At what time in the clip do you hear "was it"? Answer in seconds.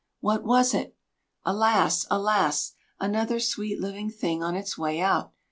0.43-0.95